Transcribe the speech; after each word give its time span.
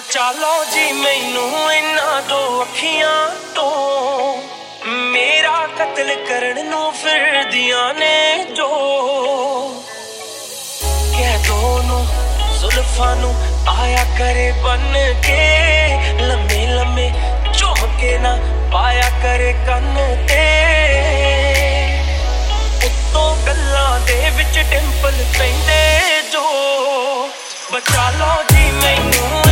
ਬਚਾ 0.00 0.30
ਲਓ 0.32 0.64
ਜੀ 0.64 0.92
ਮੈਨੂੰ 0.92 1.72
ਇਹਨਾਂ 1.72 2.20
ਦੋ 2.22 2.62
ਅੱਖੀਆਂ 2.62 3.28
ਤੋਂ 3.54 4.36
ਮੇਰਾ 4.86 5.66
ਕਤਲ 5.78 6.14
ਕਰਨ 6.28 6.64
ਨੂੰ 6.66 6.92
ਫਿਰਦੀਆਂ 6.92 7.92
ਨੇ 7.94 8.44
ਜੋ 8.54 8.68
ਕਹਿ 11.12 11.38
ਦੋਨੋਂ 11.46 12.04
ਜ਼ੁਲਫਾਂ 12.60 13.14
ਨੂੰ 13.16 13.34
ਆਇਆ 13.70 14.04
ਕਰੇ 14.18 14.50
ਬਨ 14.64 14.94
ਕੇ 15.22 15.38
ਲੰਮੇ 16.20 16.66
ਲੰਮੇ 16.66 17.10
ਝੁਮਕੇ 17.52 18.16
ਨਾ 18.18 18.36
ਪਾਇਆ 18.72 19.10
ਕਰੇ 19.22 19.52
ਕੰਨ 19.66 19.94
ਤੇ 20.28 20.44
ਉੱਤੋਂ 22.86 23.34
ਗੱਲਾਂ 23.46 23.98
ਦੇ 24.00 24.30
ਵਿੱਚ 24.30 24.58
ਟਿੰਪਲ 24.60 25.24
ਪੈਂਦੇ 25.38 26.22
ਜੋ 26.32 26.44
ਬਚਾ 27.72 28.10
ਲਓ 28.10 28.42
ਜੀ 28.50 28.70
ਮੈਨੂੰ 28.72 29.49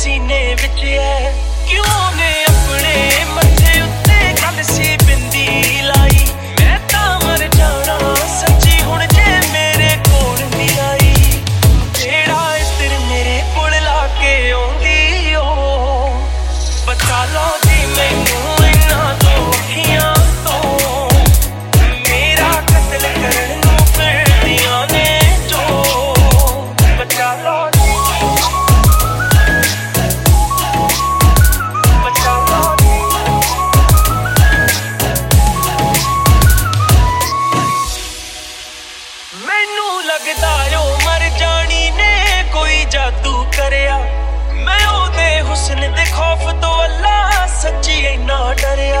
ਸੀਨੇ 0.00 0.54
ਵਿੱਚ 0.54 0.84
ਹੈ 0.84 1.29
ਮੈਨੂੰ 39.35 40.03
ਲੱਗਦਾ 40.05 40.79
ਓ 40.79 40.97
ਮਰ 41.05 41.29
ਜਾਣੀ 41.39 41.91
ਨੇ, 41.91 42.43
ਕੋਈ 42.53 42.85
ਜਾਦੂ 42.85 43.45
ਕਰਿਆ। 43.57 43.97
ਮੈਂ 44.53 44.87
ਉਹਦੇ 44.87 45.41
ਹੁਸਨ 45.41 45.93
ਦੇ 45.93 46.05
ਖੌਫ 46.05 46.39
ਤੋਂ 46.61 46.85
ਅੱਲਾ, 46.85 47.47
ਸੱਚੀ 47.47 47.91
ਇੰਨਾ 47.91 48.53
ਡਰਿਆ। 48.53 49.00